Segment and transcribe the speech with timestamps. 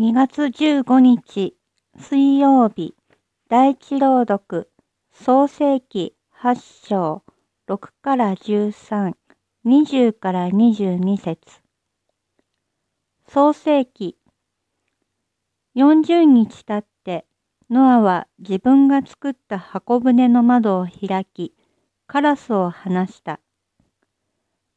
[0.00, 1.54] 2月15日
[1.98, 2.94] 水曜日
[3.50, 4.70] 第一朗読
[5.12, 7.22] 創世記8章
[7.68, 9.12] 6から13、
[9.66, 11.38] 20から22節
[13.28, 14.16] 創世記
[15.76, 17.26] 40日経って
[17.68, 21.52] ノアは自分が作った箱舟の窓を開き、
[22.06, 23.38] カラスを放した。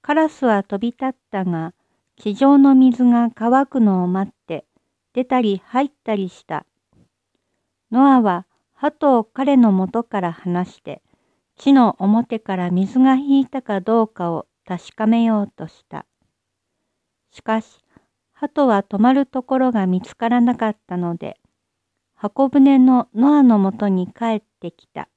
[0.02, 1.74] カラスは飛び立ったが、
[2.18, 4.66] 地上の水が乾くのを待って
[5.14, 6.66] 出たり入ったりした。
[7.92, 11.02] ノアは鳩を彼の元から離して、
[11.56, 16.06] 地の表から水が引いたかどうかを確かめようとした。
[17.32, 17.84] しかし、
[18.34, 21.40] 鳩は止まるところが見つからなかったので、
[22.16, 25.08] 箱舟のノアのもとに帰ってきた。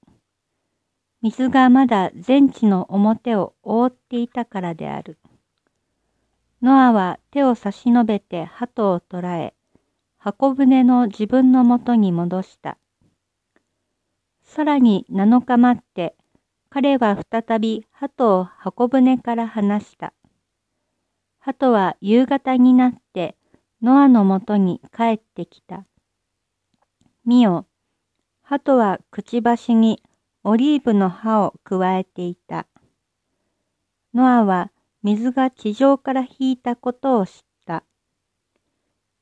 [1.23, 5.18] 水がまだ全地の表を覆っていたからである。
[6.62, 9.55] ノアは手を差し伸べて鳩を捕らえ、
[10.29, 12.79] 箱舟の自分のもとに戻した。
[14.43, 16.16] さらに7日待って、
[16.68, 20.13] 彼は再び鳩を箱舟から離した。
[21.38, 23.37] 鳩は夕方になって
[23.80, 25.87] ノアのもとに帰ってきた。
[27.24, 27.68] 見よ、
[28.43, 30.02] 鳩はくちばしに
[30.43, 32.66] オリーブの葉を加えていた。
[34.13, 34.73] ノアは
[35.05, 37.46] 水が地上から引いたことを知った。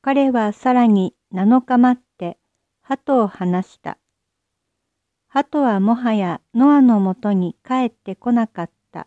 [0.06, 2.36] 彼はさらに7日待って
[2.82, 3.96] 鳩を離した。
[5.28, 9.06] 鳩はもはやノアのもとに帰ってこなかった。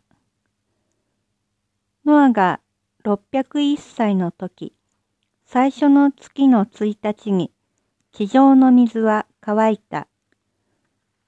[2.03, 2.61] ノアが
[3.03, 4.73] 601歳の時、
[5.45, 7.51] 最初の月の1日に
[8.11, 10.07] 地上の水は乾いた。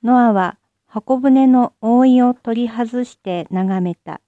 [0.01, 4.19] ノアは箱舟の覆いを取り外して眺めた。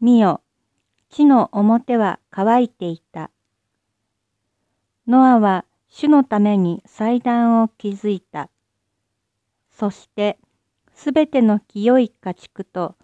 [0.00, 0.40] 見よ、
[1.10, 3.30] 地の表は乾いていた。
[5.08, 8.50] ノアは主のために祭壇を築いた。
[9.70, 10.38] そして、
[10.94, 12.94] すべての清い家畜と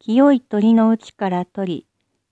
[0.00, 1.86] 清い鳥のうちから取り、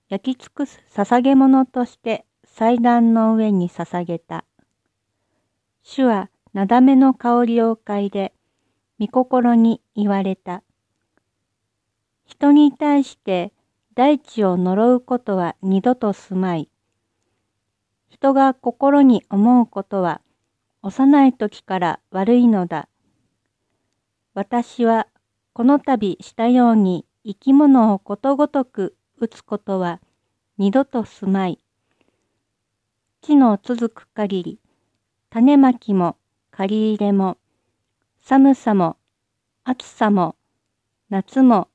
[0.09, 4.45] 焼き尽くす捧げ物として祭壇の上に捧げた。
[5.85, 8.33] 主はなだめの香りを嗅いで、
[8.99, 10.65] 御心に言われた。
[12.27, 13.53] 人に対して
[13.95, 16.69] 大地を呪うことは二度とすまい。
[18.11, 20.21] 人が心に思うことは
[20.83, 22.89] 幼い時から悪いのだ。
[24.35, 25.07] 私は
[25.53, 30.01] この度したように生き物をことごとく打つことは
[30.59, 31.59] 二度とすまい。
[33.23, 34.59] 地の続く限り、
[35.31, 36.17] 種まきも
[36.51, 37.39] 借り入れも、
[38.21, 38.97] 寒さも
[39.65, 40.37] 暑さも
[41.11, 41.69] 夏も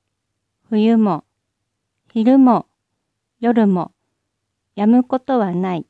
[0.69, 1.23] 冬も
[2.11, 2.65] 昼も
[3.39, 3.91] 夜も
[4.75, 5.85] やむことはない。